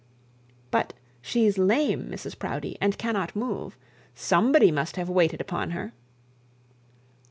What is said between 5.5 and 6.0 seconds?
her.'